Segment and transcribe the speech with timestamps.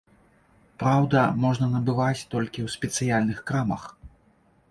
[0.83, 3.83] Праўда, можна набываць толькі ў спецыяльных крамах.